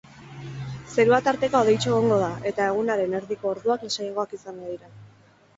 Zerua 0.93 1.19
tarteka 1.27 1.59
hodeitsu 1.59 1.91
egongo 1.91 2.17
da, 2.23 2.31
eta 2.53 2.71
egunaren 2.71 3.15
erdiko 3.21 3.53
orduak 3.55 3.87
lasaiagoak 3.89 4.37
izango 4.39 4.73
dira. 4.75 4.95